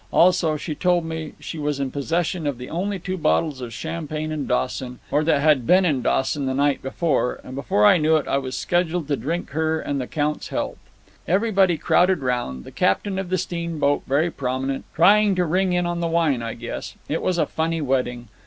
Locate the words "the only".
2.57-2.97